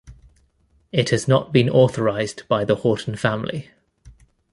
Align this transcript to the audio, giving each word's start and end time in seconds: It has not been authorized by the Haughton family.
It 0.91 1.11
has 1.11 1.27
not 1.27 1.53
been 1.53 1.69
authorized 1.69 2.47
by 2.47 2.65
the 2.65 2.77
Haughton 2.77 3.15
family. 3.17 3.69